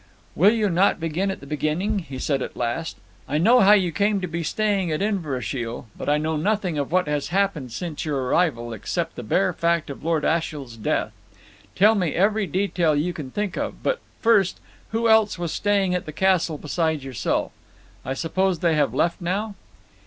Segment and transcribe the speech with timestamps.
[0.33, 2.97] "Will you not begin at the beginning?" he said at last.
[3.29, 6.91] "I know how you came to be staying at Inverashiel, but I know nothing of
[6.91, 11.11] what has happened since your arrival, except the bare fact of Lord Ashiel's death.
[11.75, 14.59] Tell me every detail you can think of, but, first,
[14.89, 17.51] who else was staying at the castle besides yourself?
[18.03, 19.53] I suppose they have left now?"